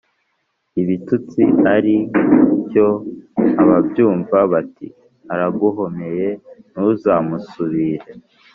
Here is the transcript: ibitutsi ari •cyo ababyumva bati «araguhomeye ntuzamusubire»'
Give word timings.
ibitutsi 0.81 1.43
ari 1.75 1.95
•cyo 2.69 2.87
ababyumva 3.61 4.37
bati 4.51 4.87
«araguhomeye 5.33 6.27
ntuzamusubire»' 6.71 8.11